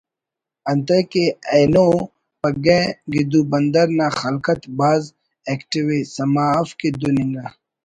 [0.71, 1.87] انتئے کہ اینو
[2.41, 2.79] پگہ
[3.11, 5.03] گدو بندرنا خلقت بھاز
[5.47, 7.45] ایکٹو ءِ سما اف کہ دن انگا